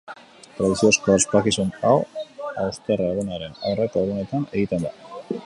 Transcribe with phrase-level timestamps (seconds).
[0.59, 1.93] Tradiziozko ospakizun hau
[2.63, 4.97] hausterre-egunaren aurreko egunetan egiten da.